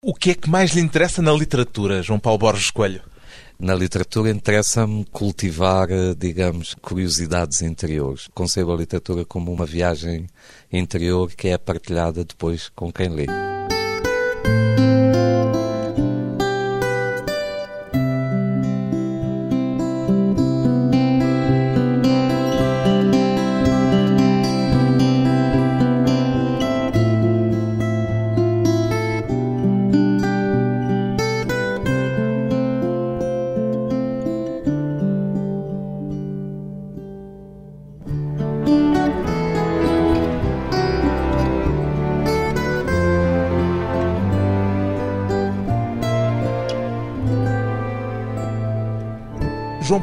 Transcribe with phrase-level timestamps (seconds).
[0.00, 3.02] O que é que mais lhe interessa na literatura, João Paulo Borges Coelho?
[3.58, 8.28] Na literatura interessa-me cultivar, eh, digamos, curiosidades interiores.
[8.32, 10.28] Concebo a literatura como uma viagem
[10.72, 13.26] interior que é partilhada depois com quem lê.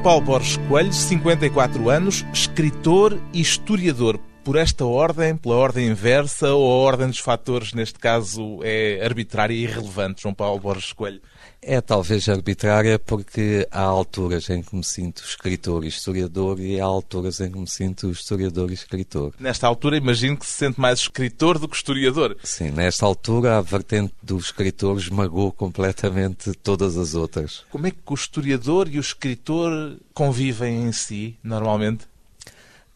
[0.05, 4.19] Paulo Borges Coelho, 54 anos, escritor e historiador.
[4.45, 9.55] Por esta ordem, pela ordem inversa ou a ordem dos fatores, neste caso, é arbitrária
[9.55, 11.19] e irrelevante, João Paulo Borges Coelho?
[11.59, 16.85] É talvez arbitrária porque há alturas em que me sinto escritor e historiador e há
[16.85, 19.33] alturas em que me sinto historiador e escritor.
[19.39, 22.37] Nesta altura, imagino que se sente mais escritor do que historiador.
[22.43, 27.63] Sim, nesta altura a vertente do escritor esmagou completamente todas as outras.
[27.71, 32.05] Como é que o historiador e o escritor convivem em si, normalmente?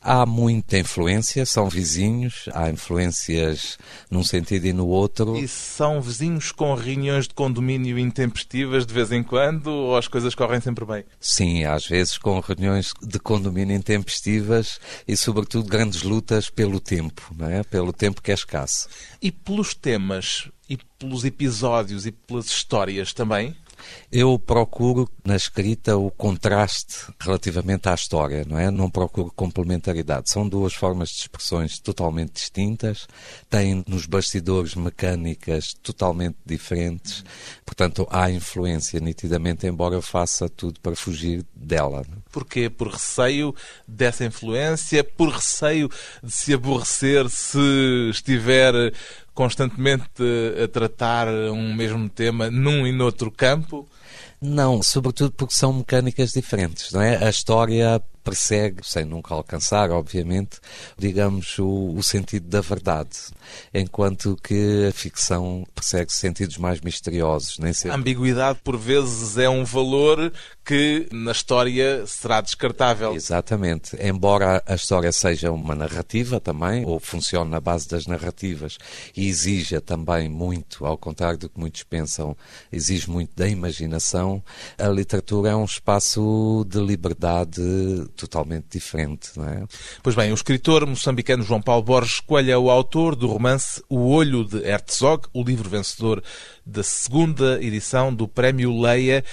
[0.02, 3.78] Há muita influência, são vizinhos, há influências
[4.10, 5.36] num sentido e no outro.
[5.38, 10.34] E são vizinhos com reuniões de condomínio intempestivas de vez em quando ou as coisas
[10.34, 11.04] correm sempre bem?
[11.20, 17.50] Sim, às vezes com reuniões de condomínio intempestivas e, sobretudo, grandes lutas pelo tempo, não
[17.50, 17.64] é?
[17.64, 18.88] pelo tempo que é escasso.
[19.22, 23.56] E pelos temas, e pelos episódios e pelas histórias também?
[24.12, 28.72] Eu procuro na escrita o contraste relativamente à história, não é?
[28.72, 30.30] Não procuro complementaridade.
[30.30, 33.08] São duas formas de expressões totalmente distintas,
[33.50, 37.24] têm nos bastidores mecânicas totalmente diferentes,
[37.66, 42.04] portanto há influência nitidamente, embora eu faça tudo para fugir dela.
[42.10, 42.18] Não?
[42.32, 42.70] Porquê?
[42.70, 43.56] Por receio
[43.88, 45.90] dessa influência, por receio
[46.24, 48.94] de se aborrecer se estiver
[49.34, 50.06] constantemente
[50.64, 53.88] a tratar um mesmo tema num e noutro campo?
[54.42, 57.24] Não, sobretudo porque são mecânicas diferentes, não é?
[57.24, 60.60] A história persegue, sem nunca alcançar, obviamente,
[60.98, 63.10] digamos, o, o, sentido da verdade,
[63.74, 67.58] enquanto que a ficção persegue sentidos mais misteriosos.
[67.60, 67.92] Nem sempre.
[67.92, 70.32] A ambiguidade, por vezes, é um valor
[70.70, 73.16] que na história será descartável.
[73.16, 73.98] Exatamente.
[74.00, 78.78] Embora a história seja uma narrativa também, ou funcione na base das narrativas,
[79.18, 82.38] e exija também muito, ao contrário do que muitos pensam,
[82.72, 84.44] exige muito da imaginação,
[84.78, 87.64] a literatura é um espaço de liberdade
[88.16, 89.64] totalmente diferente, não é?
[90.04, 94.12] Pois bem, o escritor moçambicano João Paulo Borges Coelho é o autor do romance O
[94.12, 96.24] Olho de Herzog, o livro vencedor
[96.64, 99.26] da segunda edição do Prémio Leia.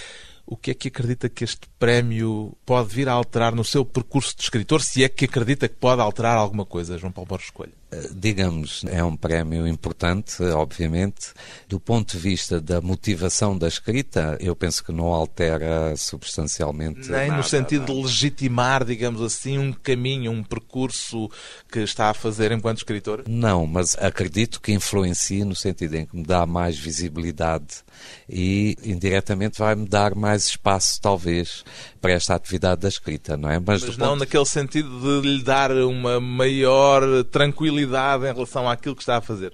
[0.46, 4.36] O que é que acredita que este prémio pode vir a alterar no seu percurso
[4.36, 7.72] de escritor, se é que acredita que pode alterar alguma coisa, João Paulo Borges Coelho?
[7.88, 11.32] Eh, digamos, é um prémio importante, obviamente.
[11.68, 17.08] Do ponto de vista da motivação da escrita, eu penso que não altera substancialmente.
[17.08, 21.30] Nem nada, no sentido de legitimar, digamos assim, um caminho, um percurso
[21.70, 23.22] que está a fazer enquanto escritor?
[23.28, 27.84] Não, mas acredito que influencia no sentido em que me dá mais visibilidade
[28.28, 31.64] e indiretamente vai-me dar mais espaço, talvez,
[32.00, 33.60] para esta atividade da escrita, não é?
[33.64, 34.20] Mas, mas não ponto...
[34.20, 39.52] naquele sentido de lhe dar uma maior tranquilidade em relação àquilo que está a fazer.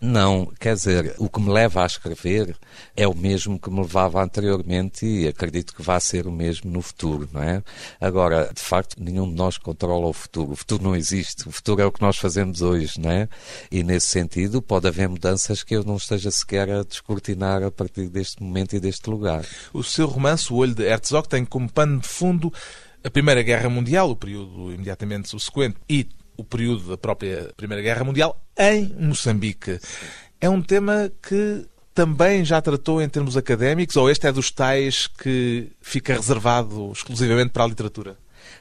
[0.00, 2.56] Não, quer dizer, o que me leva a escrever
[2.96, 6.80] é o mesmo que me levava anteriormente e acredito que vai ser o mesmo no
[6.80, 7.62] futuro, não é?
[8.00, 10.52] Agora, de facto, nenhum de nós controla o futuro.
[10.52, 11.46] O futuro não existe.
[11.46, 13.28] O futuro é o que nós fazemos hoje, não é?
[13.70, 18.08] E nesse sentido, pode haver mudanças que eu não esteja sequer a descortinar a partir
[18.08, 19.44] deste momento e deste lugar.
[19.70, 22.50] O seu romance, O Olho de Herzog, tem como pano de fundo
[23.04, 26.06] a Primeira Guerra Mundial, o período imediatamente subsequente, e
[26.40, 29.78] o período da própria Primeira Guerra Mundial em Moçambique.
[30.40, 35.06] É um tema que também já tratou em termos académicos ou este é dos tais
[35.06, 38.16] que fica reservado exclusivamente para a literatura?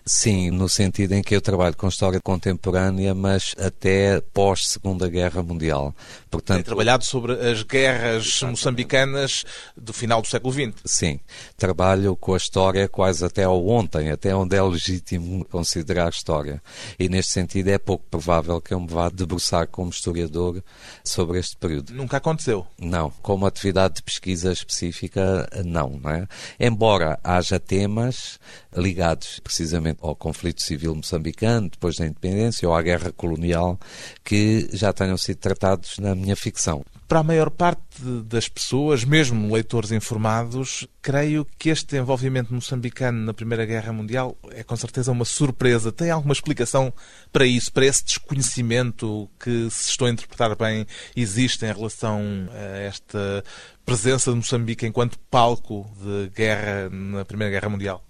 [0.05, 5.95] Sim, no sentido em que eu trabalho com história contemporânea, mas até pós-Segunda Guerra Mundial.
[6.29, 8.51] Portanto, Tem trabalhado sobre as guerras Exatamente.
[8.51, 9.45] moçambicanas
[9.75, 10.73] do final do século XX.
[10.85, 11.19] Sim,
[11.57, 16.61] trabalho com a história quase até ao ontem, até onde é legítimo considerar história.
[16.99, 20.63] E neste sentido é pouco provável que eu me vá debruçar como historiador
[21.03, 21.93] sobre este período.
[21.93, 22.67] Nunca aconteceu?
[22.79, 26.27] Não, como atividade de pesquisa específica, não, não é?
[26.59, 28.39] Embora haja temas
[28.75, 33.79] ligados precisamente ao conflito civil moçambicano, depois da independência, ou à guerra colonial,
[34.23, 36.83] que já tenham sido tratados na minha ficção.
[37.07, 43.33] Para a maior parte das pessoas, mesmo leitores informados, creio que este envolvimento moçambicano na
[43.33, 45.91] Primeira Guerra Mundial é com certeza uma surpresa.
[45.91, 46.93] Tem alguma explicação
[47.31, 50.85] para isso, para esse desconhecimento que, se estou a interpretar bem,
[51.15, 53.43] existe em relação a esta
[53.85, 58.08] presença de Moçambique enquanto palco de guerra na Primeira Guerra Mundial?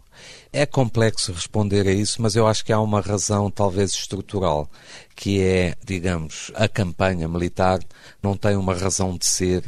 [0.51, 4.69] É complexo responder a isso, mas eu acho que há uma razão talvez estrutural,
[5.15, 7.79] que é, digamos, a campanha militar
[8.21, 9.63] não tem uma razão de ser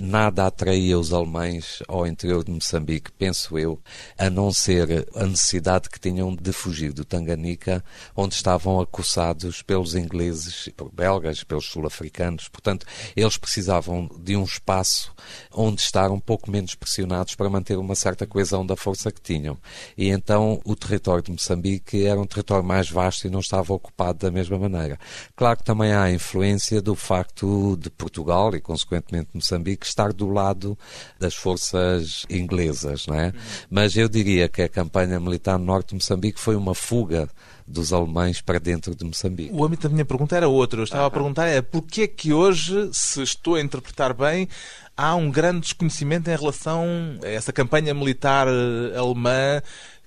[0.00, 3.80] nada atraía os alemães ao interior de Moçambique, penso eu,
[4.18, 7.84] a não ser a necessidade que tinham de fugir do Tanganica,
[8.16, 12.48] onde estavam acossados pelos ingleses, pelos belgas, pelos sul-africanos.
[12.48, 15.14] Portanto, eles precisavam de um espaço
[15.52, 19.58] onde estar um pouco menos pressionados para manter uma certa coesão da força que tinham.
[19.96, 24.18] E então o território de Moçambique era um território mais vasto e não estava ocupado
[24.18, 24.98] da mesma maneira.
[25.36, 30.28] Claro que também há a influência do facto de Portugal e, consequentemente, Moçambique estar do
[30.28, 30.76] lado
[31.18, 33.32] das forças inglesas, não é?
[33.70, 37.28] Mas eu diria que a campanha militar no norte de Moçambique foi uma fuga
[37.66, 39.54] dos alemães para dentro de Moçambique.
[39.54, 40.80] O âmbito da minha pergunta era outro.
[40.80, 44.48] Eu estava ah, a perguntar é porquê que hoje, se estou a interpretar bem,
[44.96, 46.84] há um grande desconhecimento em relação
[47.22, 49.62] a essa campanha militar eh, alemã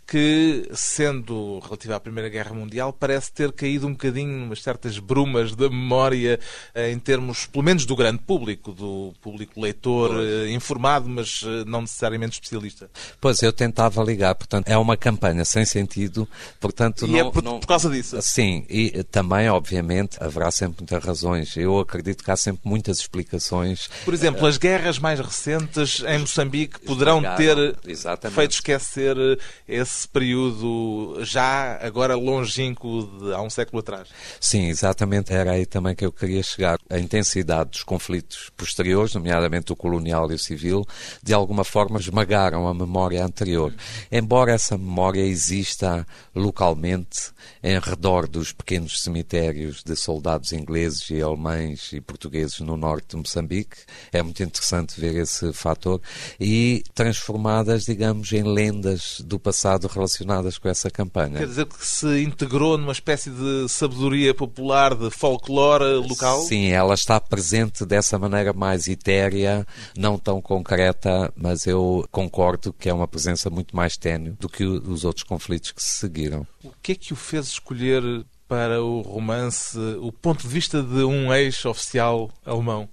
[0.07, 5.55] que, sendo relativa à Primeira Guerra Mundial, parece ter caído um bocadinho umas certas brumas
[5.55, 6.39] da memória
[6.75, 10.29] eh, em termos, pelo menos, do grande público, do público leitor pois.
[10.29, 12.89] Eh, informado, mas eh, não necessariamente especialista.
[13.19, 16.27] Pois, eu tentava ligar, portanto, é uma campanha sem sentido,
[16.59, 17.07] portanto...
[17.07, 17.59] E não, é por, não...
[17.59, 18.21] por, causa disso?
[18.21, 21.57] Sim, e também, obviamente, haverá sempre muitas razões.
[21.57, 23.89] Eu acredito que há sempre muitas explicações.
[24.03, 28.35] Por exemplo, as guerras mais recentes em Moçambique poderão ter Exatamente.
[28.35, 29.15] feito esquecer
[29.67, 34.09] esse esse período já agora longínquo de há um século atrás.
[34.39, 35.33] Sim, exatamente.
[35.33, 36.77] Era aí também que eu queria chegar.
[36.89, 40.85] A intensidade dos conflitos posteriores, nomeadamente o colonial e o civil,
[41.23, 43.73] de alguma forma esmagaram a memória anterior.
[44.11, 46.05] Embora essa memória exista
[46.35, 47.31] localmente,
[47.63, 53.17] em redor dos pequenos cemitérios de soldados ingleses e alemães e portugueses no norte de
[53.17, 53.77] Moçambique,
[54.11, 56.01] é muito interessante ver esse fator,
[56.39, 61.39] e transformadas, digamos, em lendas do passado relacionadas com essa campanha.
[61.39, 66.41] Quer dizer que se integrou numa espécie de sabedoria popular, de folclore local?
[66.43, 69.65] Sim, ela está presente dessa maneira mais etérea,
[69.97, 74.63] não tão concreta, mas eu concordo que é uma presença muito mais ténue do que
[74.63, 76.45] os outros conflitos que se seguiram.
[76.63, 78.03] O que é que o fez escolher
[78.47, 82.87] para o romance o ponto de vista de um ex-oficial alemão?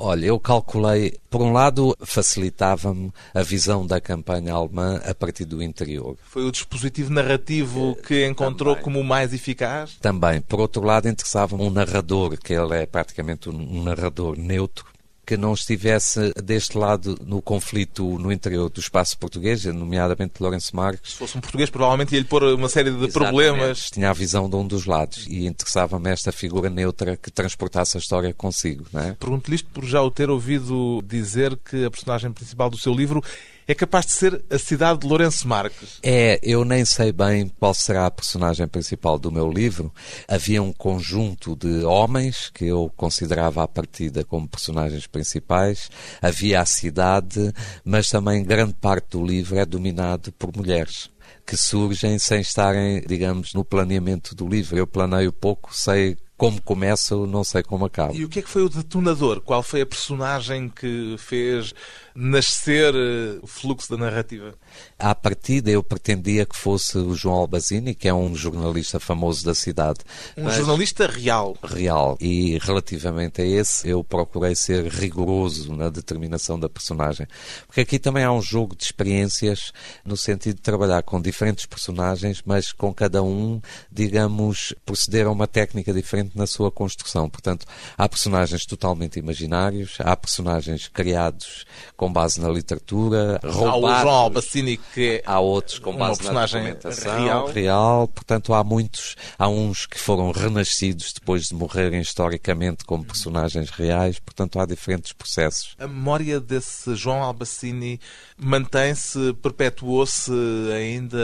[0.00, 5.60] Olha, eu calculei, por um lado, facilitava-me a visão da campanha alemã a partir do
[5.60, 6.16] interior.
[6.22, 8.84] Foi o dispositivo narrativo eh, que encontrou Também.
[8.84, 9.96] como o mais eficaz?
[10.00, 10.40] Também.
[10.40, 14.86] Por outro lado, interessava-me um narrador, que ele é praticamente um narrador neutro,
[15.28, 21.12] que não estivesse deste lado no conflito no interior do espaço português, nomeadamente Lourenço Marques.
[21.12, 23.12] Se fosse um português, provavelmente ia-lhe pôr uma série de Exatamente.
[23.12, 23.90] problemas.
[23.90, 28.00] Tinha a visão de um dos lados e interessava-me esta figura neutra que transportasse a
[28.00, 28.86] história consigo.
[28.94, 29.12] É?
[29.20, 33.22] Pergunto-lhe isto por já o ter ouvido dizer que a personagem principal do seu livro
[33.68, 35.98] é capaz de ser a cidade de Lourenço Marques.
[36.02, 39.92] É, eu nem sei bem qual será a personagem principal do meu livro.
[40.26, 45.90] Havia um conjunto de homens que eu considerava à partida como personagens principais.
[46.22, 47.52] Havia a cidade,
[47.84, 51.10] mas também grande parte do livro é dominado por mulheres
[51.44, 54.78] que surgem sem estarem, digamos, no planeamento do livro.
[54.78, 58.14] Eu planeio pouco, sei como começa, não sei como acaba.
[58.14, 59.40] E o que é que foi o detonador?
[59.40, 61.74] Qual foi a personagem que fez
[62.20, 64.52] nascer eh, o fluxo da narrativa?
[64.98, 69.54] À partida, eu pretendia que fosse o João Albazini, que é um jornalista famoso da
[69.54, 70.00] cidade.
[70.36, 70.56] Um Mas...
[70.56, 71.56] jornalista real.
[71.62, 72.18] Real.
[72.20, 77.28] E relativamente a esse, eu procurei ser rigoroso na determinação da personagem.
[77.68, 79.72] Porque aqui também há um jogo de experiências,
[80.04, 83.60] no sentido de trabalhar com diferentes personagens, mas com cada um,
[83.92, 87.30] digamos, proceder a uma técnica diferente na sua construção.
[87.30, 87.64] Portanto,
[87.96, 91.64] há personagens totalmente imaginários, há personagens criados
[91.96, 93.38] com com base na literatura.
[93.42, 97.46] Há o João Albacini que há outros com base na documentação real.
[97.48, 98.08] real.
[98.08, 104.18] Portanto, há muitos, há uns que foram renascidos depois de morrerem historicamente como personagens reais.
[104.18, 105.76] Portanto, há diferentes processos.
[105.78, 108.00] A memória desse João Albacini
[108.38, 110.32] mantém-se, perpetuou-se
[110.74, 111.18] ainda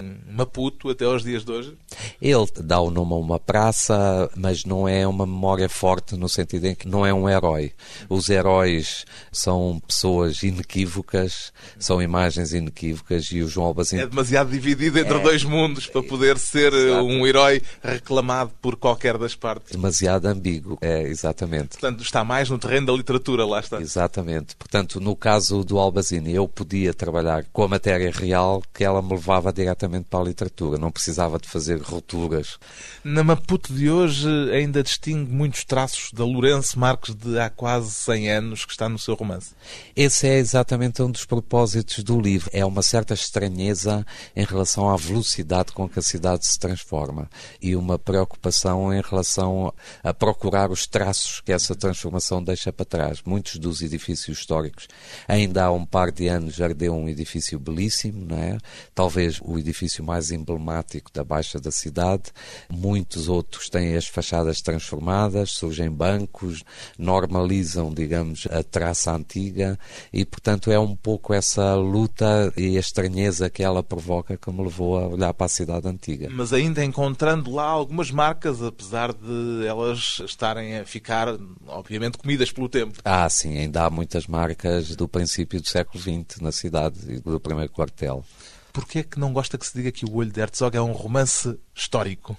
[0.00, 1.76] em Maputo até aos dias de hoje?
[2.20, 6.66] Ele dá o nome a uma praça, mas não é uma memória forte no sentido
[6.66, 7.72] em que não é um herói.
[8.08, 10.11] Os heróis são pessoas
[10.42, 14.02] inequívocas, são imagens inequívocas e o João Albazino...
[14.02, 17.04] É demasiado dividido entre é, dois mundos para poder ser exato.
[17.04, 19.72] um herói reclamado por qualquer das partes.
[19.72, 21.78] Demasiado ambíguo, é, exatamente.
[21.78, 23.80] Portanto, está mais no terreno da literatura, lá está.
[23.80, 24.56] Exatamente.
[24.56, 29.12] Portanto, no caso do Albazini, eu podia trabalhar com a matéria real que ela me
[29.12, 32.58] levava diretamente para a literatura, não precisava de fazer rupturas.
[33.04, 38.30] Na Maputo de hoje ainda distingue muitos traços da Lourenço Marques de há quase 100
[38.30, 39.54] anos que está no seu romance.
[39.94, 42.48] Esse é exatamente um dos propósitos do livro.
[42.50, 47.28] É uma certa estranheza em relação à velocidade com que a cidade se transforma
[47.60, 49.70] e uma preocupação em relação
[50.02, 53.20] a procurar os traços que essa transformação deixa para trás.
[53.26, 54.88] Muitos dos edifícios históricos,
[55.28, 58.56] ainda há um par de anos, ardeu um edifício belíssimo, não é?
[58.94, 62.32] Talvez o edifício mais emblemático da Baixa da cidade.
[62.70, 66.64] Muitos outros têm as fachadas transformadas, surgem bancos,
[66.96, 69.78] normalizam, digamos, a traça antiga
[70.12, 74.62] e, portanto, é um pouco essa luta e a estranheza que ela provoca que me
[74.62, 76.28] levou a olhar para a cidade antiga.
[76.30, 81.28] Mas ainda encontrando lá algumas marcas, apesar de elas estarem a ficar,
[81.66, 82.98] obviamente, comidas pelo tempo.
[83.04, 87.40] Ah, sim, ainda há muitas marcas do princípio do século XX na cidade e do
[87.40, 88.24] primeiro quartel.
[88.72, 90.92] Porquê é que não gosta que se diga que O Olho de Herzog é um
[90.92, 92.36] romance histórico?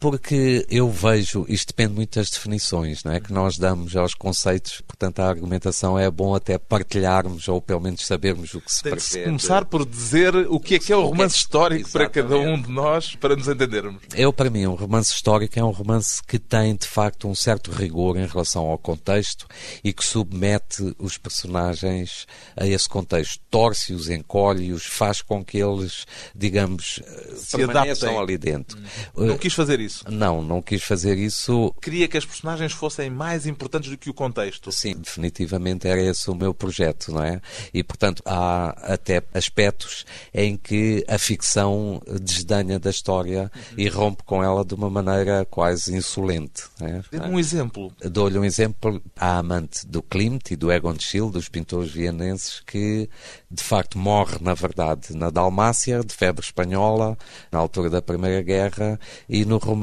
[0.00, 3.18] Porque eu vejo, isto depende muito das definições, não é?
[3.20, 8.06] Que nós damos aos conceitos, portanto a argumentação é bom até partilharmos ou pelo menos
[8.06, 9.12] sabermos o que se Tem pretende.
[9.12, 12.36] se começar por dizer o que é que é o romance é histórico para cada
[12.36, 14.00] um de nós, para nos entendermos.
[14.14, 17.72] Eu, para mim, um romance histórico é um romance que tem, de facto, um certo
[17.72, 19.48] rigor em relação ao contexto
[19.82, 22.24] e que submete os personagens
[22.56, 23.40] a esse contexto.
[23.50, 27.00] Torce-os, encolhe-os, faz com que eles, digamos,
[27.34, 28.16] se adaptem.
[28.16, 28.78] ali dentro.
[29.16, 30.04] Não quis fazer isso isso.
[30.10, 31.74] Não, não quis fazer isso.
[31.80, 34.70] Queria que as personagens fossem mais importantes do que o contexto.
[34.70, 37.40] Sim, definitivamente era esse o meu projeto, não é?
[37.72, 43.74] E, portanto, há até aspectos em que a ficção desdenha da história uhum.
[43.76, 46.64] e rompe com ela de uma maneira quase insolente.
[46.80, 47.02] É?
[47.10, 47.92] Dê-me um exemplo.
[48.02, 49.02] Dou-lhe um exemplo.
[49.16, 53.08] A amante do Klimt e do Egon Schiele, dos pintores vienenses, que
[53.50, 57.16] de facto morre, na verdade, na Dalmácia, de febre espanhola,
[57.50, 59.77] na altura da Primeira Guerra, e no romance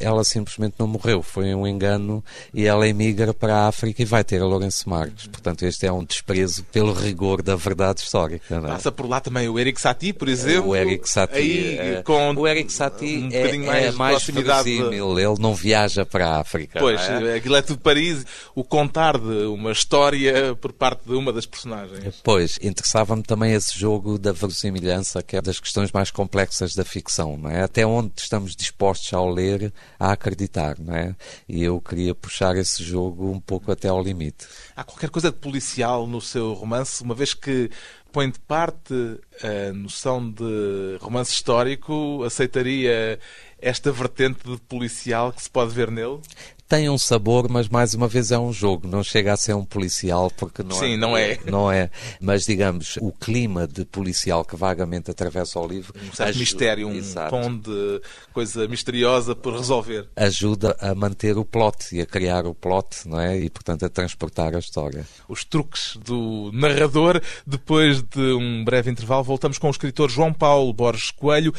[0.00, 4.24] ela simplesmente não morreu, foi um engano e ela emigra para a África e vai
[4.24, 5.26] ter a Lourenço Marques.
[5.26, 8.56] Portanto, este é um desprezo pelo rigor da verdade histórica.
[8.56, 8.60] É?
[8.60, 10.70] Passa por lá também o Eric Satie, por exemplo.
[10.70, 15.18] O Eric Satie, aí, é, com o Eric Satie um é, mais, é mais verossímil,
[15.18, 16.78] ele não viaja para a África.
[16.78, 17.36] Pois, é?
[17.36, 22.20] aquilo é tudo Paris, o contar de uma história por parte de uma das personagens.
[22.22, 27.36] Pois, interessava-me também esse jogo da verossimilhança, que é das questões mais complexas da ficção,
[27.36, 27.62] não é?
[27.62, 31.14] Até onde estamos dispostos ao ler a acreditar, não é?
[31.48, 34.46] E eu queria puxar esse jogo um pouco até ao limite.
[34.74, 37.70] Há qualquer coisa de policial no seu romance, uma vez que
[38.12, 38.94] põe de parte
[39.42, 43.18] a noção de romance histórico, aceitaria
[43.60, 46.20] esta vertente de policial que se pode ver nele?
[46.68, 48.86] Tem um sabor, mas mais uma vez é um jogo.
[48.86, 50.96] Não chega a ser um policial porque não Sim, é.
[50.96, 51.38] não é.
[51.46, 51.90] Não é.
[52.20, 55.94] Mas digamos, o clima de policial que vagamente atravessa o livro.
[55.96, 58.02] Um certo ajuda, mistério, um exato, tom de
[58.34, 60.08] coisa misteriosa por resolver.
[60.14, 63.38] Ajuda a manter o plot e a criar o plot, não é?
[63.38, 65.06] E portanto a transportar a história.
[65.26, 67.20] Os truques do narrador.
[67.46, 71.54] Depois de um breve intervalo, voltamos com o escritor João Paulo Borges Coelho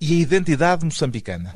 [0.00, 1.52] e a identidade moçambicana.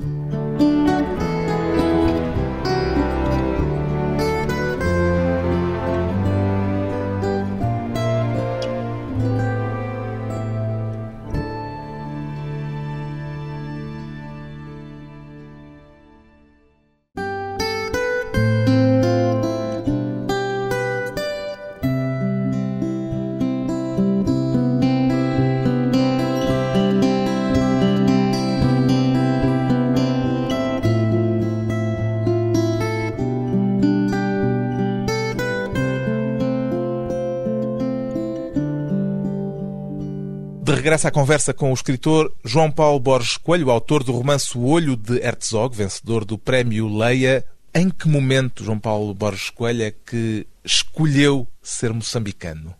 [40.86, 44.94] Regressa à conversa com o escritor João Paulo Borges Coelho, autor do romance O Olho
[44.94, 47.44] de Herzog, vencedor do prémio Leia.
[47.74, 52.72] Em que momento, João Paulo Borges Coelho, é que escolheu ser moçambicano?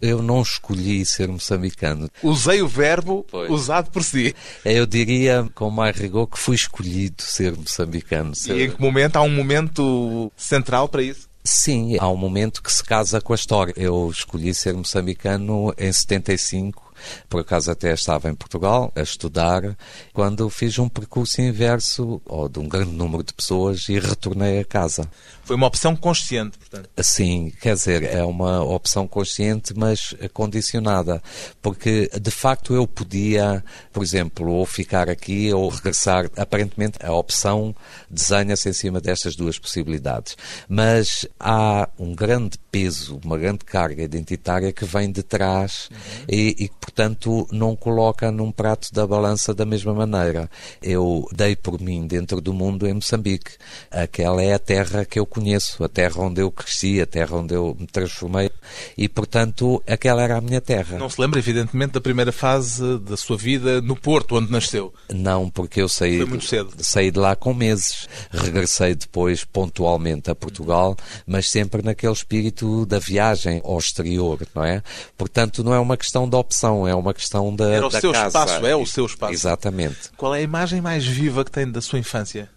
[0.00, 2.08] Eu não escolhi ser moçambicano.
[2.22, 3.50] Usei o verbo pois.
[3.50, 4.32] usado por si.
[4.64, 8.32] Eu diria, com mais rigor, que fui escolhido ser moçambicano.
[8.32, 8.56] Ser...
[8.56, 9.16] E em que momento?
[9.16, 11.28] Há um momento central para isso?
[11.42, 13.74] Sim, há um momento que se casa com a história.
[13.76, 16.89] Eu escolhi ser moçambicano em 75
[17.28, 19.76] Por acaso até estava em Portugal a estudar,
[20.12, 24.64] quando fiz um percurso inverso ou de um grande número de pessoas e retornei a
[24.64, 25.08] casa.
[25.44, 26.88] Foi uma opção consciente, portanto.
[27.02, 31.22] Sim, quer dizer, é uma opção consciente, mas condicionada,
[31.60, 36.30] porque de facto eu podia, por exemplo, ou ficar aqui ou regressar.
[36.36, 37.74] Aparentemente a opção
[38.08, 40.36] desenha-se em cima destas duas possibilidades,
[40.68, 46.24] mas há um grande peso, uma grande carga identitária que vem de trás uhum.
[46.28, 50.50] e, e, portanto, não coloca num prato da balança da mesma maneira.
[50.82, 53.52] Eu dei por mim dentro do mundo em Moçambique.
[53.90, 57.54] Aquela é a terra que eu conheço a terra onde eu cresci, a terra onde
[57.54, 58.50] eu me transformei
[58.98, 60.98] e, portanto, aquela era a minha terra.
[60.98, 64.92] Não se lembra, evidentemente, da primeira fase da sua vida no Porto, onde nasceu?
[65.12, 66.72] Não, porque eu saí, Foi muito cedo.
[66.78, 68.08] saí de lá com meses.
[68.30, 74.82] Regressei depois pontualmente a Portugal, mas sempre naquele espírito da viagem ao exterior, não é?
[75.16, 78.12] Portanto, não é uma questão de opção, é uma questão da, Era o da seu
[78.12, 78.26] casa.
[78.26, 79.32] espaço, é o seu espaço.
[79.32, 80.10] Exatamente.
[80.16, 82.48] Qual é a imagem mais viva que tem da sua infância?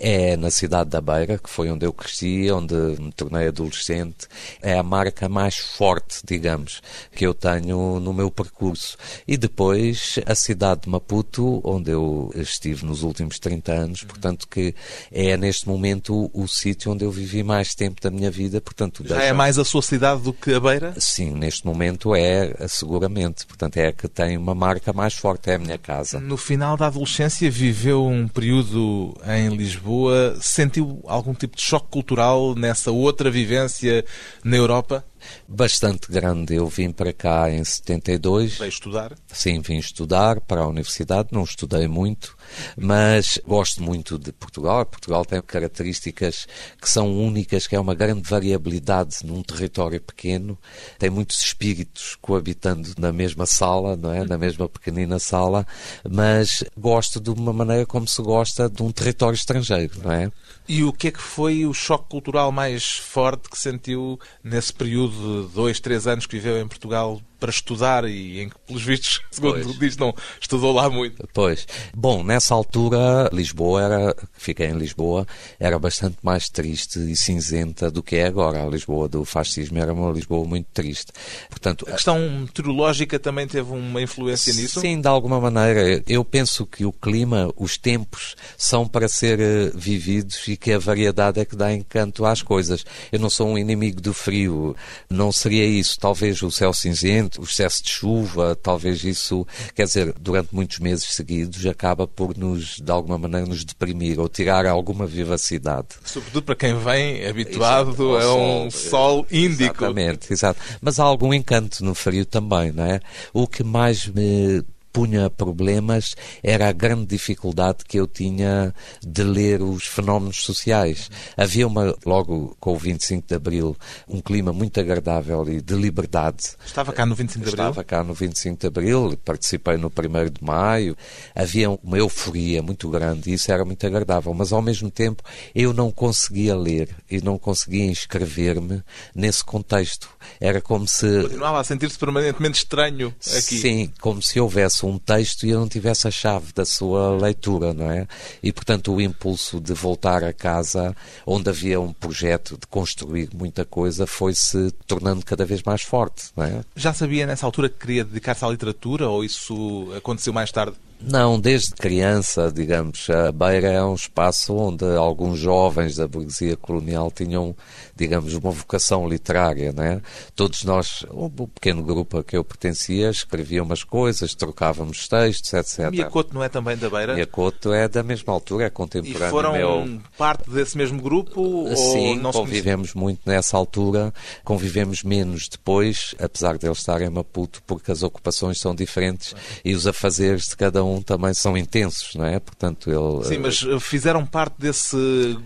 [0.00, 4.26] É na cidade da Beira, que foi onde eu cresci, onde me tornei adolescente.
[4.62, 6.80] É a marca mais forte, digamos,
[7.14, 8.96] que eu tenho no meu percurso.
[9.28, 14.74] E depois a cidade de Maputo, onde eu estive nos últimos 30 anos, portanto que
[15.12, 19.04] é neste momento o, sítio onde eu vivi mais tempo da minha vida, portanto...
[19.06, 20.94] Já é mais a sua cidade do que a Beira?
[20.98, 23.46] Sim, neste momento é, seguramente.
[23.46, 26.18] Portanto é a que tem uma marca mais forte, é a minha casa.
[26.18, 31.88] No final da adolescência viveu um período em Lisboa Lisboa, sentiu algum tipo de choque
[31.90, 34.04] cultural nessa outra vivência
[34.44, 35.04] na Europa?
[35.46, 36.54] bastante grande.
[36.54, 38.58] Eu vim para cá em 72.
[38.58, 39.14] Veio estudar?
[39.32, 41.28] Sim, vim estudar para a universidade.
[41.32, 42.36] Não estudei muito,
[42.76, 44.84] mas gosto muito de Portugal.
[44.86, 46.46] Portugal tem características
[46.80, 50.58] que são únicas, que é uma grande variabilidade num território pequeno.
[50.98, 54.24] Tem muitos espíritos coabitando na mesma sala, não é?
[54.24, 55.66] Na mesma pequenina sala,
[56.08, 60.30] mas gosto de uma maneira como se gosta de um território estrangeiro, não é?
[60.68, 65.48] E o que é que foi o choque cultural mais forte que sentiu nesse período
[65.48, 69.20] de dois, três anos que viveu em Portugal para estudar e em que, pelos vistos,
[69.32, 69.78] segundo pois.
[69.78, 71.26] diz, não estudou lá muito.
[71.32, 71.66] Pois.
[71.94, 75.26] Bom, nessa altura, Lisboa era, fiquei em Lisboa,
[75.58, 78.62] era bastante mais triste e cinzenta do que é agora.
[78.62, 81.12] A Lisboa do fascismo era uma Lisboa muito triste.
[81.48, 84.80] Portanto, a questão meteorológica também teve uma influência nisso?
[84.80, 86.02] Sim, de alguma maneira.
[86.06, 90.78] Eu penso que o clima, os tempos, são para ser eh, vividos e que a
[90.78, 92.84] variedade é que dá encanto às coisas.
[93.10, 94.76] Eu não sou um inimigo do frio,
[95.08, 95.98] não seria isso.
[95.98, 101.14] Talvez o céu cinzento, o excesso de chuva, talvez isso, quer dizer, durante muitos meses
[101.14, 105.88] seguidos, acaba por nos, de alguma maneira, nos deprimir ou tirar alguma vivacidade.
[106.04, 109.84] Sobretudo para quem vem habituado Exato, a um sol, sol índico.
[109.84, 110.60] Exatamente, exato.
[110.80, 113.00] Mas há algum encanto no frio também, não é?
[113.32, 119.62] O que mais me punha problemas era a grande dificuldade que eu tinha de ler
[119.62, 121.10] os fenómenos sociais.
[121.36, 123.76] Havia uma, logo com o 25 de Abril,
[124.08, 126.56] um clima muito agradável e de liberdade.
[126.64, 127.68] Estava cá no 25 de Abril?
[127.68, 130.96] Estava cá no 25 de Abril, participei no 1 de Maio.
[131.34, 135.22] Havia uma euforia muito grande e isso era muito agradável, mas ao mesmo tempo
[135.54, 138.82] eu não conseguia ler e não conseguia inscrever-me
[139.14, 140.08] nesse contexto.
[140.40, 141.22] Era como se...
[141.22, 143.58] Continuava a sentir-se permanentemente estranho aqui.
[143.60, 147.74] Sim, como se houvesse um texto e eu não tivesse a chave da sua leitura,
[147.74, 148.06] não é?
[148.42, 150.94] E, portanto, o impulso de voltar a casa,
[151.26, 156.44] onde havia um projeto de construir muita coisa, foi-se tornando cada vez mais forte, não
[156.44, 156.64] é?
[156.76, 160.76] Já sabia nessa altura que queria dedicar-se à literatura ou isso aconteceu mais tarde?
[161.02, 167.10] Não, desde criança, digamos, a Beira é um espaço onde alguns jovens da burguesia colonial
[167.10, 167.56] tinham,
[167.96, 170.02] digamos, uma vocação literária, né?
[170.36, 175.90] Todos nós, o pequeno grupo a que eu pertencia, escrevia umas coisas, trocávamos textos, etc.
[175.90, 177.14] Miyakoto não é também da Beira?
[177.14, 179.26] Miyakoto é da mesma altura, é contemporâneo.
[179.26, 180.00] E foram meu...
[180.18, 181.66] parte desse mesmo grupo?
[181.74, 184.12] Sim, ou não convivemos muito nessa altura,
[184.44, 189.34] convivemos menos depois, apesar de eles estarem em Maputo, porque as ocupações são diferentes
[189.64, 192.40] e os afazeres de cada um também são intensos, não é?
[192.40, 193.24] Portanto, ele...
[193.28, 194.96] Sim, mas eh, fizeram parte desse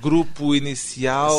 [0.00, 1.34] grupo inicial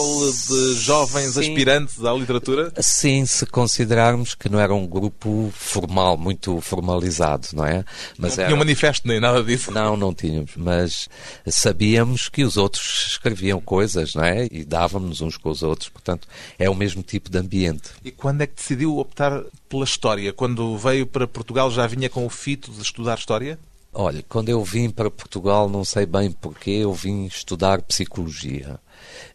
[0.47, 1.39] de jovens Sim.
[1.39, 2.73] aspirantes à literatura?
[2.79, 7.85] Sim, se considerarmos que não era um grupo formal, muito formalizado, não é?
[8.17, 8.47] Mas não era...
[8.47, 9.71] tinha um manifesto nem nada disso?
[9.71, 11.07] Não, não tínhamos, mas
[11.47, 14.47] sabíamos que os outros escreviam coisas, não é?
[14.51, 16.27] E dávamos uns com os outros, portanto,
[16.59, 17.91] é o mesmo tipo de ambiente.
[18.03, 20.33] E quando é que decidiu optar pela história?
[20.33, 23.59] Quando veio para Portugal já vinha com o fito de estudar história?
[23.97, 28.77] Olha, quando eu vim para Portugal, não sei bem porquê, eu vim estudar psicologia.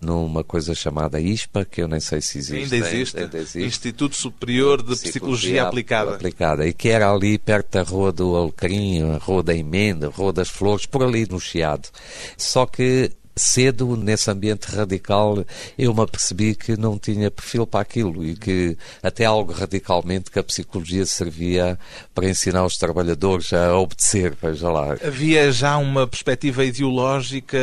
[0.00, 2.74] numa coisa chamada ISPA, que eu nem sei se existe.
[2.74, 3.18] Ainda existe.
[3.18, 3.66] Ainda existe.
[3.66, 6.14] Instituto Superior de Psicologia, Psicologia Aplicada.
[6.14, 6.66] Aplicada.
[6.66, 10.48] E que era ali perto da Rua do Alecrim, a Rua da Emenda, Rua das
[10.48, 11.88] Flores, por ali no Chiado.
[12.36, 15.44] Só que cedo, nesse ambiente radical,
[15.78, 20.38] eu me apercebi que não tinha perfil para aquilo e que até algo radicalmente que
[20.38, 21.78] a psicologia servia
[22.14, 24.96] para ensinar os trabalhadores a obedecer, veja lá.
[25.04, 27.58] Havia já uma perspectiva ideológica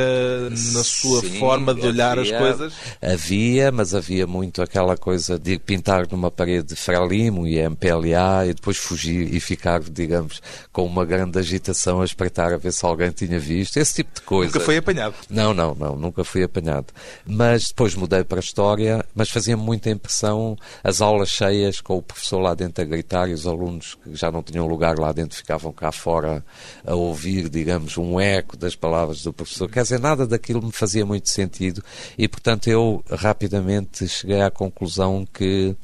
[0.49, 2.73] na sua Sim, forma de olhar havia, as coisas?
[3.01, 8.77] Havia, mas havia muito aquela coisa de pintar numa parede Frelimo e MPLA e depois
[8.77, 13.39] fugir e ficar, digamos, com uma grande agitação a espreitar a ver se alguém tinha
[13.39, 14.53] visto, esse tipo de coisa.
[14.53, 15.15] Nunca foi apanhado?
[15.29, 16.87] Não, não, não, nunca fui apanhado.
[17.25, 22.01] Mas depois mudei para a História, mas fazia muita impressão as aulas cheias com o
[22.01, 25.37] professor lá dentro a gritar e os alunos que já não tinham lugar lá dentro
[25.37, 26.43] ficavam cá fora
[26.85, 29.69] a ouvir, digamos, um eco das palavras do professor.
[29.69, 31.83] Quer dizer, nada daquilo me fazia muito sentido
[32.17, 35.75] e, portanto, eu rapidamente cheguei à conclusão que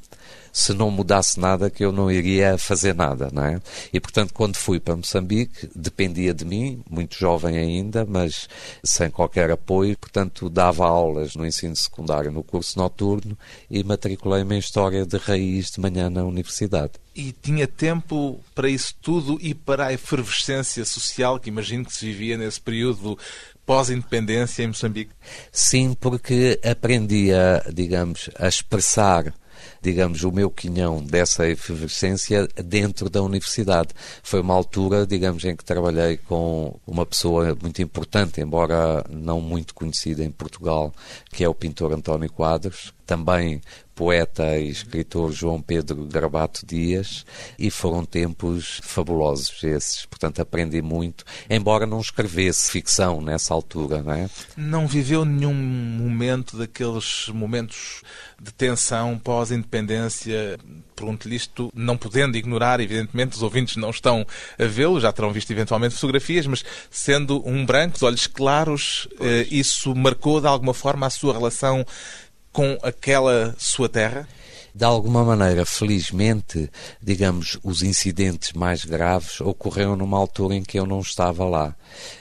[0.53, 3.59] se não mudasse nada que eu não iria fazer nada, não é?
[3.91, 8.47] E portanto, quando fui para Moçambique, dependia de mim, muito jovem ainda, mas
[8.83, 13.35] sem qualquer apoio, portanto, dava aulas no ensino secundário, no curso noturno
[13.69, 16.93] e matriculei-me em História de Raiz de manhã na universidade.
[17.15, 22.05] E tinha tempo para isso tudo e para a efervescência social que imagino que se
[22.05, 23.17] vivia nesse período
[23.65, 25.11] pós-independência em Moçambique?
[25.51, 29.33] Sim, porque aprendia, digamos, a expressar
[29.81, 33.89] digamos, o meu quinhão dessa efervescência dentro da universidade.
[34.21, 39.73] Foi uma altura, digamos, em que trabalhei com uma pessoa muito importante, embora não muito
[39.73, 40.93] conhecida em Portugal,
[41.31, 43.61] que é o pintor António Quadros, também
[43.95, 47.25] poeta e escritor João Pedro Garbato Dias,
[47.57, 50.05] e foram tempos fabulosos esses.
[50.05, 54.29] Portanto, aprendi muito, embora não escrevesse ficção nessa altura, não é?
[54.57, 58.01] Não viveu nenhum momento daqueles momentos
[58.41, 60.59] de tensão pós-independência?
[60.95, 64.25] Pergunto-lhe isto, não podendo ignorar, evidentemente, os ouvintes não estão
[64.59, 69.47] a vê-lo, já terão visto eventualmente fotografias, mas sendo um branco, de olhos claros, eh,
[69.49, 71.85] isso marcou de alguma forma a sua relação
[72.53, 74.27] com aquela sua terra?
[74.75, 76.69] De alguma maneira, felizmente,
[77.01, 81.75] digamos, os incidentes mais graves ocorreram numa altura em que eu não estava lá.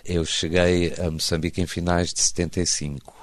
[0.05, 3.15] Eu cheguei a Moçambique em finais de 75,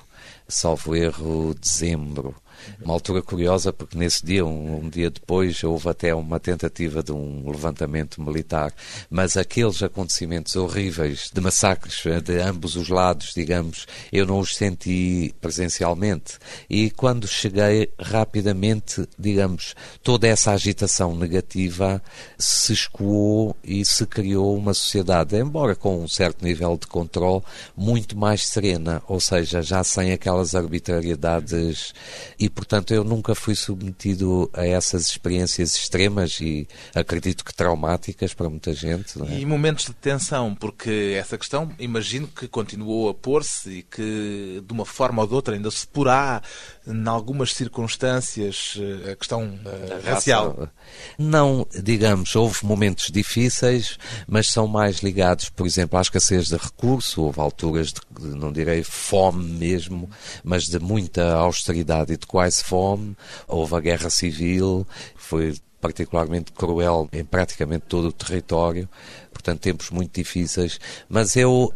[0.47, 2.35] salvo erro, dezembro.
[2.81, 7.11] Uma altura curiosa, porque nesse dia, um, um, dia depois, houve até uma tentativa de
[7.11, 8.73] um levantamento militar.
[9.09, 14.55] Mas aqueles acontecimentos horríveis, de massacres eh, de ambos os lados, digamos, eu não os
[14.55, 16.37] senti presencialmente.
[16.69, 22.01] E quando cheguei, rapidamente, digamos, toda essa agitação negativa
[22.37, 27.43] se escoou e se criou uma sociedade, embora com um certo nível de controle,
[27.75, 31.93] muito mais serena, ou seja, já sem aquelas arbitrariedades
[32.37, 38.33] e e, portanto, eu nunca fui submetido a essas experiências extremas e acredito que traumáticas
[38.33, 39.21] para muita gente.
[39.21, 39.39] É?
[39.39, 44.73] E momentos de tensão, porque essa questão, imagino que continuou a pôr-se e que, de
[44.73, 46.41] uma forma ou de outra, ainda se porá,
[46.87, 48.75] em algumas circunstâncias,
[49.11, 50.67] a questão uh, racial.
[51.17, 57.21] Não, digamos, houve momentos difíceis, mas são mais ligados, por exemplo, à escassez de recurso.
[57.21, 60.09] Houve alturas de, não direi fome mesmo,
[60.43, 63.17] mas de muita austeridade e de quase fome,
[63.49, 68.87] houve a guerra civil, foi particularmente cruel em praticamente todo o território,
[69.29, 71.73] portanto tempos muito difíceis, mas eu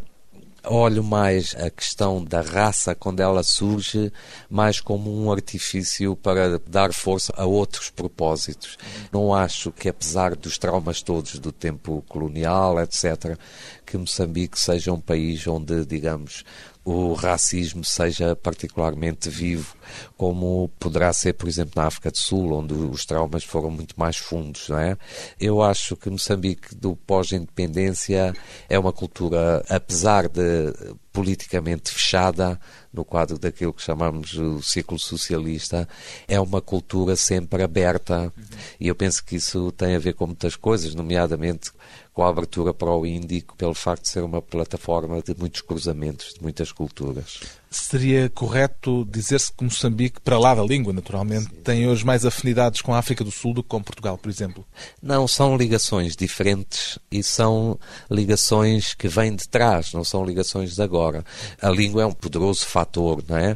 [0.64, 4.10] olho mais a questão da raça quando ela surge
[4.48, 8.78] mais como um artifício para dar força a outros propósitos.
[9.12, 13.38] Não acho que apesar dos traumas todos do tempo colonial, etc,
[13.84, 16.42] que Moçambique seja um país onde, digamos,
[16.84, 19.74] o racismo seja particularmente vivo,
[20.16, 24.16] como poderá ser, por exemplo, na África do Sul, onde os traumas foram muito mais
[24.16, 24.96] fundos, não é?
[25.40, 28.34] Eu acho que Moçambique, do pós-independência,
[28.68, 30.74] é uma cultura, apesar de
[31.10, 32.60] politicamente fechada,
[32.92, 35.88] no quadro daquilo que chamamos o ciclo socialista,
[36.28, 38.32] é uma cultura sempre aberta.
[38.36, 38.44] Uhum.
[38.80, 41.70] E eu penso que isso tem a ver com muitas coisas, nomeadamente
[42.14, 46.34] com a abertura para o Índico, pelo facto de ser uma plataforma de muitos cruzamentos,
[46.34, 47.40] de muitas culturas.
[47.76, 51.62] Seria correto dizer-se que Moçambique, para lá da língua, naturalmente, Sim.
[51.62, 54.64] tem hoje mais afinidades com a África do Sul do que com Portugal, por exemplo?
[55.02, 57.78] Não, são ligações diferentes e são
[58.10, 61.24] ligações que vêm de trás, não são ligações de agora.
[61.60, 63.54] A língua é um poderoso fator não é?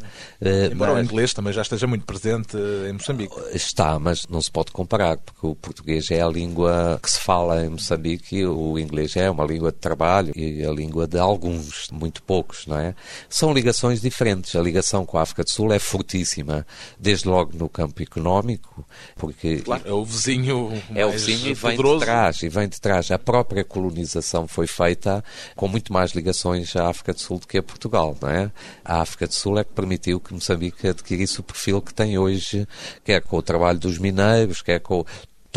[0.71, 1.03] Embora mas...
[1.03, 2.57] o inglês também já esteja muito presente
[2.89, 3.35] em Moçambique.
[3.53, 7.65] Está, mas não se pode comparar, porque o português é a língua que se fala
[7.65, 12.23] em Moçambique, o inglês é uma língua de trabalho e a língua de alguns, muito
[12.23, 12.95] poucos, não é?
[13.29, 14.08] São ligações diferentes.
[14.55, 16.67] A ligação com a África do Sul é fortíssima,
[16.99, 19.59] desde logo no campo económico, porque...
[19.59, 23.11] Claro, é o vizinho É o vizinho e vem de trás, e vem de trás.
[23.11, 27.59] A própria colonização foi feita com muito mais ligações à África do Sul do que
[27.59, 28.51] a Portugal, não é?
[28.85, 32.67] A África do Sul é que permitiu que Moçambique adquirisse o perfil que tem hoje,
[33.05, 35.05] quer com o trabalho dos mineiros, quer com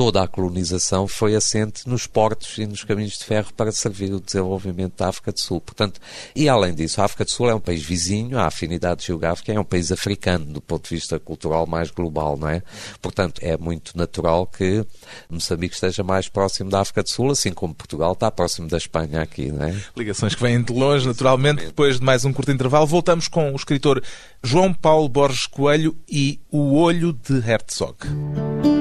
[0.01, 4.19] toda a colonização foi assente nos portos e nos caminhos de ferro para servir o
[4.19, 5.61] desenvolvimento da África do Sul.
[5.61, 6.01] Portanto,
[6.35, 9.59] e além disso, a África do Sul é um país vizinho, a afinidade geográfica é
[9.59, 12.63] um país africano, do ponto de vista cultural mais global, não é?
[12.99, 14.83] Portanto, é muito natural que
[15.29, 19.21] Moçambique esteja mais próximo da África do Sul, assim como Portugal está próximo da Espanha
[19.21, 19.83] aqui, não é?
[19.95, 21.63] Ligações que vêm de longe, naturalmente.
[21.65, 24.01] Depois de mais um curto intervalo, voltamos com o escritor
[24.41, 28.80] João Paulo Borges Coelho e O Olho de Herzog.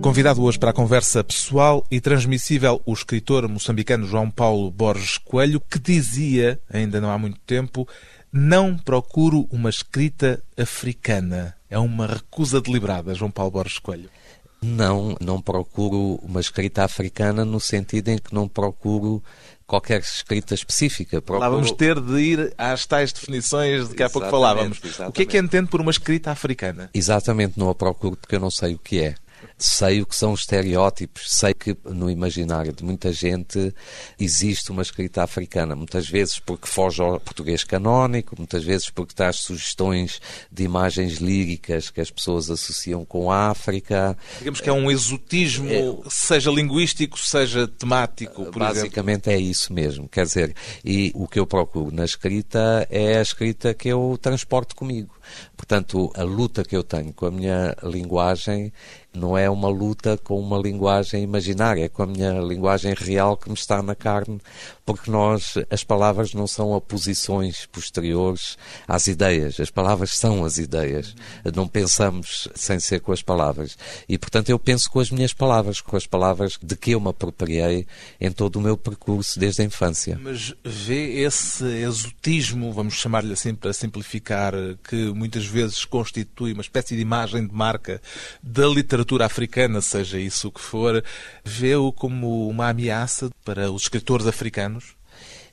[0.00, 5.60] Convidado hoje para a conversa pessoal e transmissível o escritor moçambicano João Paulo Borges Coelho,
[5.60, 7.86] que dizia, ainda não há muito tempo,
[8.32, 11.54] não procuro uma escrita africana.
[11.68, 14.08] É uma recusa deliberada, João Paulo Borges Coelho.
[14.62, 19.22] Não, não procuro uma escrita africana no sentido em que não procuro
[19.66, 21.20] qualquer escrita específica.
[21.20, 21.46] Procuro...
[21.46, 24.80] Lá vamos ter de ir às tais definições de que há pouco falávamos.
[24.82, 25.10] Exatamente.
[25.10, 26.88] O que é que entende por uma escrita africana?
[26.94, 29.14] Exatamente, não a procuro porque eu não sei o que é
[29.58, 33.74] sei o que são os estereótipos, sei que no imaginário de muita gente
[34.18, 39.36] existe uma escrita africana, muitas vezes porque foge ao português canónico, muitas vezes porque traz
[39.36, 44.16] sugestões de imagens líricas que as pessoas associam com a África.
[44.38, 49.32] Digamos que é um exotismo, é, seja linguístico, seja temático, por Basicamente exemplo.
[49.32, 53.74] é isso mesmo, quer dizer, e o que eu procuro na escrita é a escrita
[53.74, 55.19] que eu transporto comigo.
[55.56, 58.72] Portanto, a luta que eu tenho com a minha linguagem
[59.12, 63.48] não é uma luta com uma linguagem imaginária, é com a minha linguagem real que
[63.48, 64.40] me está na carne,
[64.92, 71.14] porque nós, as palavras não são oposições posteriores às ideias, as palavras são as ideias.
[71.54, 73.78] Não pensamos sem ser com as palavras.
[74.08, 77.08] E, portanto, eu penso com as minhas palavras, com as palavras de que eu me
[77.08, 77.86] apropriei
[78.20, 80.18] em todo o meu percurso desde a infância.
[80.20, 84.54] Mas vê esse exotismo, vamos chamar-lhe assim para simplificar,
[84.88, 88.02] que muitas vezes constitui uma espécie de imagem de marca
[88.42, 91.04] da literatura africana, seja isso o que for,
[91.44, 94.79] vê-o como uma ameaça para os escritores africanos?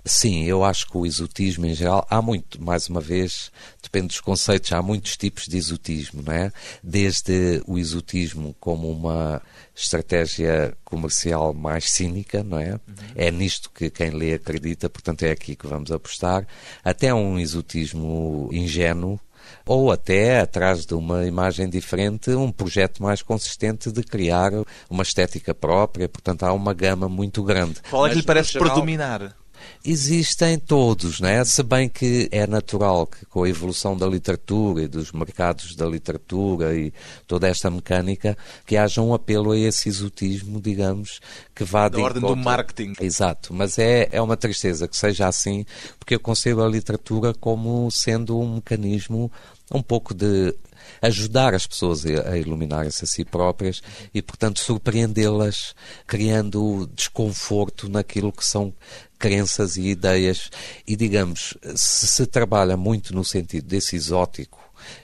[0.08, 4.22] Sim, eu acho que o exotismo em geral, há muito, mais uma vez, depende dos
[4.22, 6.52] conceitos, há muitos tipos de exotismo, não é?
[6.84, 9.42] Desde o exotismo como uma
[9.76, 12.74] estratégia comercial mais cínica, não é?
[12.74, 12.80] Uhum.
[13.16, 16.48] É nisto que quem lê acredita, portanto é aqui que vamos apostar,
[16.84, 19.20] até um exotismo ingênuo,
[19.66, 24.52] ou até, atrás de uma imagem diferente, um projeto mais consistente de criar
[24.90, 26.08] uma estética própria.
[26.08, 27.82] Portanto, há uma gama muito grande.
[27.90, 29.36] Qual é que lhe parece geral, predominar?
[29.84, 31.44] Existem todos, né?
[31.46, 35.86] se bem que é natural que com a evolução da literatura e dos mercados da
[35.86, 36.94] literatura e
[37.26, 41.20] toda esta mecânica, que haja um apelo a esse exotismo, digamos,
[41.56, 42.36] que vá da de ordem encontro.
[42.36, 42.94] do marketing.
[43.00, 45.66] Exato, mas é, é uma tristeza que seja assim,
[45.98, 49.32] porque eu concebo a literatura como sendo um mecanismo
[49.72, 50.54] um pouco de
[51.02, 53.82] ajudar as pessoas a iluminarem-se a si próprias
[54.14, 55.76] e, portanto, surpreendê-las,
[56.06, 58.74] criando desconforto naquilo que são
[59.18, 60.50] crenças e ideias.
[60.88, 64.60] E, digamos, se se trabalha muito no sentido desse exótico,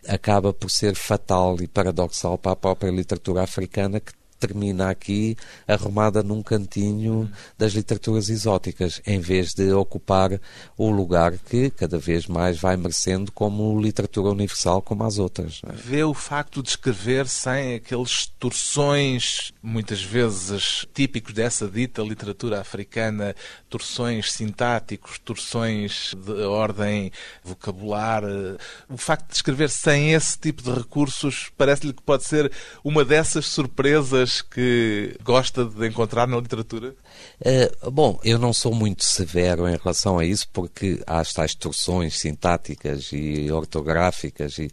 [0.08, 6.22] acaba por ser fatal e paradoxal para a própria literatura africana que termina aqui arrumada
[6.22, 10.40] num cantinho das literaturas exóticas, em vez de ocupar
[10.78, 15.62] o lugar que cada vez mais vai merecendo como literatura universal como as outras.
[15.66, 15.72] É?
[15.72, 23.34] Vê o facto de escrever sem aqueles torções, muitas vezes típicos dessa dita literatura africana,
[23.70, 27.12] torções sintáticos, torções de ordem
[27.44, 28.24] vocabular.
[28.90, 32.52] O facto de escrever sem esse tipo de recursos parece-lhe que pode ser
[32.84, 36.96] uma dessas surpresas coisas que gosta de encontrar na literatura?
[37.40, 41.54] Uh, bom, eu não sou muito severo em relação a isso, porque há as tais
[41.54, 44.72] torções sintáticas e ortográficas, e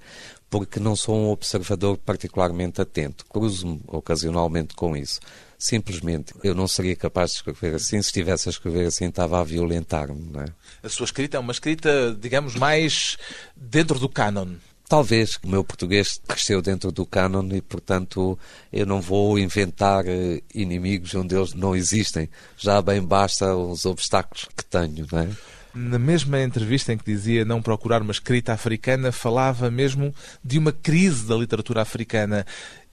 [0.48, 3.24] porque não sou um observador particularmente atento.
[3.26, 5.20] Cruzo-me ocasionalmente com isso.
[5.58, 8.00] Simplesmente, eu não seria capaz de escrever assim.
[8.00, 10.38] Se estivesse a escrever assim, estava a violentar-me.
[10.38, 10.46] É?
[10.82, 13.18] A sua escrita é uma escrita, digamos, mais
[13.54, 14.54] dentro do canon.
[14.90, 18.37] Talvez o meu português cresceu dentro do canon e, portanto,
[18.72, 22.29] eu não vou inventar eh, inimigos onde eles não existem.
[22.57, 25.29] Já bem basta os obstáculos que tenho, não é?
[25.72, 30.72] Na mesma entrevista em que dizia não procurar uma escrita africana, falava mesmo de uma
[30.72, 32.44] crise da literatura africana.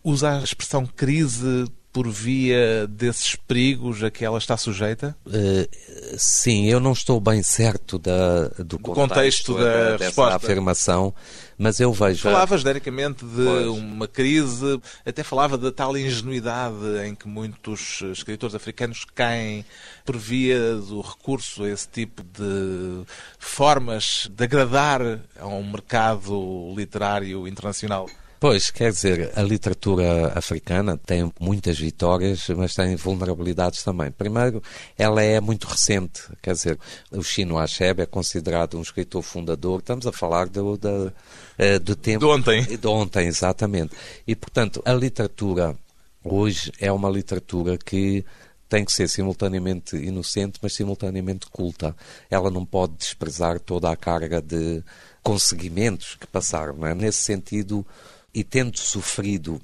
[0.04, 1.66] Usa a expressão crise
[1.98, 5.18] por via desses perigos a que ela está sujeita?
[5.26, 5.68] Uh,
[6.16, 10.36] sim, eu não estou bem certo da, do, do contexto, contexto da, dessa resposta.
[10.36, 11.12] afirmação,
[11.58, 12.22] mas eu vejo.
[12.22, 13.66] Falava genericamente de pois.
[13.66, 19.66] uma crise, até falava da tal ingenuidade em que muitos escritores africanos caem
[20.06, 23.08] por via do recurso a esse tipo de
[23.40, 25.02] formas de agradar
[25.40, 28.08] a um mercado literário internacional.
[28.40, 34.12] Pois, quer dizer, a literatura africana tem muitas vitórias, mas tem vulnerabilidades também.
[34.12, 34.62] Primeiro,
[34.96, 36.78] ela é muito recente, quer dizer,
[37.10, 41.12] o Chino Achebe é considerado um escritor fundador, estamos a falar do, do,
[41.58, 42.20] eh, do tempo...
[42.20, 42.64] De ontem.
[42.64, 43.96] De ontem, exatamente.
[44.28, 45.76] E, portanto, a literatura
[46.24, 48.24] hoje é uma literatura que
[48.70, 51.96] tem que ser simultaneamente inocente, mas simultaneamente culta.
[52.30, 54.84] Ela não pode desprezar toda a carga de
[55.24, 56.86] conseguimentos que passaram.
[56.86, 56.94] É?
[56.94, 57.86] Nesse sentido,
[58.34, 59.62] e tendo sofrido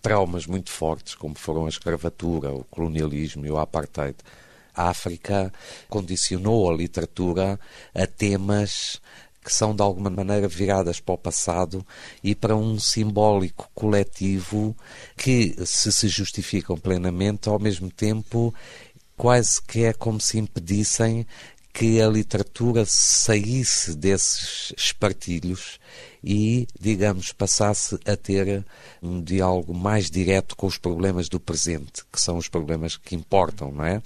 [0.00, 4.16] traumas muito fortes, como foram a escravatura, o colonialismo e o apartheid,
[4.74, 5.52] a África
[5.88, 7.58] condicionou a literatura
[7.94, 9.00] a temas
[9.42, 11.86] que são de alguma maneira viradas para o passado
[12.22, 14.74] e para um simbólico coletivo
[15.16, 18.54] que, se se justificam plenamente, ao mesmo tempo
[19.16, 21.26] quase que é como se impedissem
[21.72, 25.78] que a literatura saísse desses espartilhos
[26.24, 28.64] e, digamos, passasse a ter
[29.02, 33.70] um diálogo mais direto com os problemas do presente, que são os problemas que importam,
[33.70, 34.02] não é?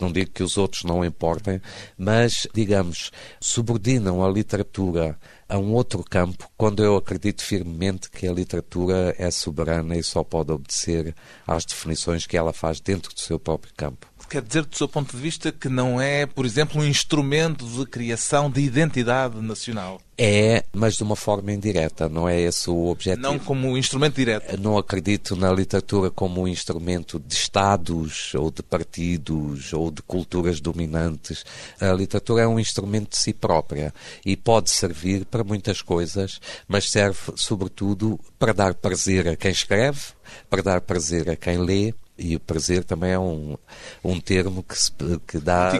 [0.00, 1.60] Não digo que os outros não importem,
[1.96, 5.16] mas, digamos, subordinam a literatura
[5.48, 10.24] a um outro campo, quando eu acredito firmemente que a literatura é soberana e só
[10.24, 11.14] pode obedecer
[11.46, 15.14] às definições que ela faz dentro do seu próprio campo quer dizer, do seu ponto
[15.14, 20.00] de vista, que não é, por exemplo, um instrumento de criação de identidade nacional?
[20.16, 23.20] É, mas de uma forma indireta, não é esse o objetivo.
[23.20, 24.58] Não como um instrumento direto.
[24.58, 30.60] Não acredito na literatura como um instrumento de Estados, ou de partidos, ou de culturas
[30.60, 31.44] dominantes.
[31.78, 33.92] A literatura é um instrumento de si própria
[34.24, 40.00] e pode servir para muitas coisas, mas serve, sobretudo, para dar prazer a quem escreve,
[40.48, 43.56] para dar prazer a quem lê e o prazer também é um,
[44.04, 44.92] um termo que, se,
[45.26, 45.72] que dá,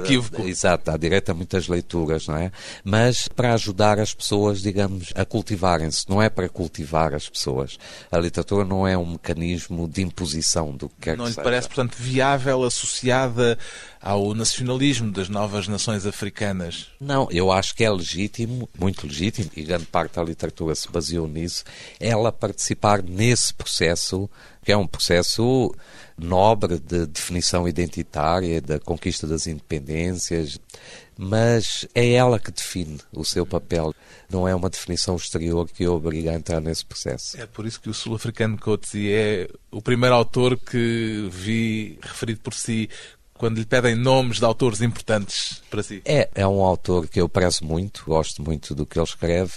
[0.44, 2.50] exato, dá direito a muitas leituras, não é?
[2.82, 7.78] Mas para ajudar as pessoas, digamos, a cultivarem-se, não é para cultivar as pessoas.
[8.10, 11.68] A literatura não é um mecanismo de imposição do que quer não que lhe parece,
[11.68, 13.58] portanto, viável, associada
[14.02, 16.88] ao nacionalismo das novas nações africanas?
[17.00, 21.28] Não, eu acho que é legítimo, muito legítimo, e grande parte da literatura se baseou
[21.28, 21.62] nisso,
[22.00, 24.28] ela participar nesse processo,
[24.64, 25.72] que é um processo
[26.18, 30.58] nobre de definição identitária, da conquista das independências,
[31.16, 33.94] mas é ela que define o seu papel.
[34.28, 37.40] Não é uma definição exterior que o obriga a entrar nesse processo.
[37.40, 42.54] É por isso que o sul-africano Coetzee é o primeiro autor que vi referido por
[42.54, 42.88] si
[43.34, 46.02] quando lhe pedem nomes de autores importantes para si?
[46.04, 49.52] É, é um autor que eu prezo muito, gosto muito do que ele escreve,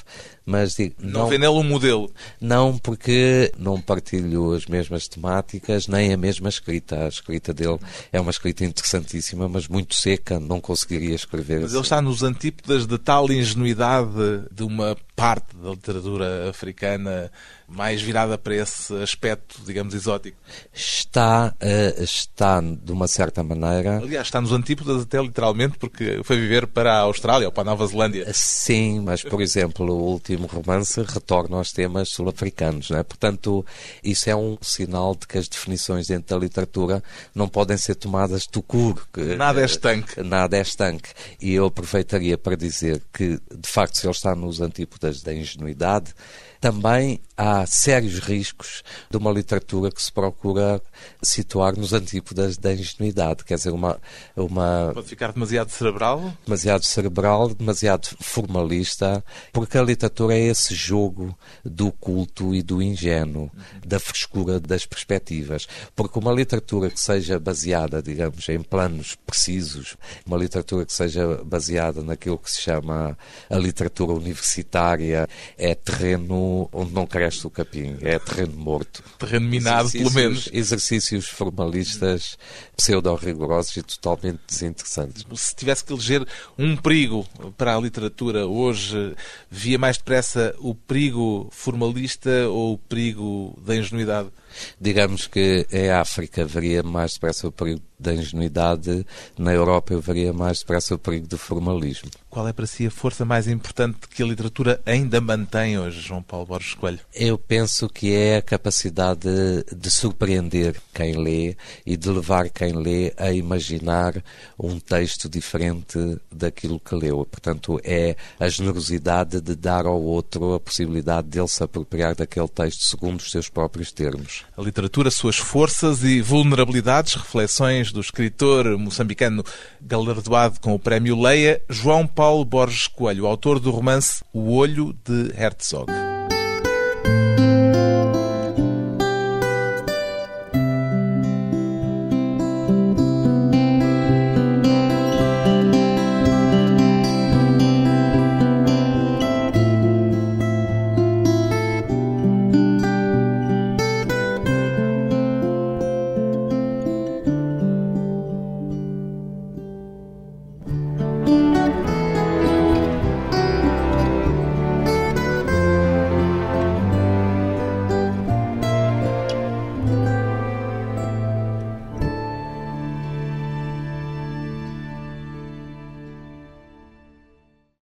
[0.45, 2.11] mas digo, não, não vê nele um modelo?
[2.39, 7.05] Não, porque não partilho as mesmas temáticas, nem a mesma escrita.
[7.05, 7.79] A escrita dele
[8.11, 11.75] é uma escrita interessantíssima, mas muito seca, não conseguiria escrever Mas assim.
[11.75, 17.31] ele está nos antípodas de tal ingenuidade de uma parte da literatura africana
[17.67, 20.37] mais virada para esse aspecto, digamos, exótico?
[20.73, 23.97] Está, uh, está de uma certa maneira.
[23.97, 27.65] Aliás, está nos antípodas até literalmente, porque foi viver para a Austrália ou para a
[27.65, 28.31] Nova Zelândia.
[28.33, 33.01] Sim, mas, por exemplo, o último romance retorna aos temas sul-africanos, é?
[33.03, 33.65] Portanto,
[34.03, 38.45] isso é um sinal de que as definições dentro da literatura não podem ser tomadas
[38.47, 39.07] do cur.
[39.37, 40.21] Nada é estanque.
[40.21, 41.09] Nada é estanque.
[41.41, 46.13] E eu aproveitaria para dizer que, de facto, se ele está nos antípodas da ingenuidade,
[46.59, 50.81] também há sérios riscos de uma literatura que se procura
[51.21, 53.99] situar nos antípodas da ingenuidade, quer dizer, uma,
[54.35, 54.91] uma...
[54.93, 56.33] Pode ficar demasiado cerebral?
[56.45, 63.51] Demasiado cerebral, demasiado formalista, porque a literatura é esse jogo do culto e do ingênuo,
[63.85, 65.67] da frescura das perspectivas.
[65.95, 72.01] Porque uma literatura que seja baseada, digamos, em planos precisos, uma literatura que seja baseada
[72.01, 73.17] naquilo que se chama
[73.49, 75.27] a literatura universitária,
[75.57, 79.03] é terreno onde não cresce o capim, é terreno morto.
[79.17, 80.47] Terreno minado, pelo menos.
[80.53, 82.37] Exercícios formalistas
[82.77, 85.25] pseudo-rigorosos e totalmente desinteressantes.
[85.35, 86.25] Se tivesse que eleger
[86.57, 87.25] um perigo
[87.57, 89.15] para a literatura hoje,
[89.49, 94.29] via mais depressa o perigo formalista ou o perigo da ingenuidade?
[94.79, 99.05] Digamos que em África haveria mais depressa o perigo da ingenuidade,
[99.37, 102.09] na Europa eu veria mais depressa o perigo do formalismo.
[102.29, 106.21] Qual é para si a força mais importante que a literatura ainda mantém hoje, João
[106.21, 106.99] Paulo Borges Coelho?
[107.13, 109.29] Eu penso que é a capacidade
[109.73, 114.21] de surpreender quem lê e de levar quem lê a imaginar
[114.59, 115.97] um texto diferente
[116.31, 117.25] daquilo que leu.
[117.25, 122.83] Portanto, é a generosidade de dar ao outro a possibilidade dele se apropriar daquele texto
[122.83, 124.44] segundo os seus próprios termos.
[124.57, 129.43] A literatura, suas forças e vulnerabilidades, reflexões do escritor moçambicano
[129.81, 135.33] galardoado com o prémio Leia, João Paulo Borges Coelho, autor do romance O Olho de
[135.37, 135.91] Herzog.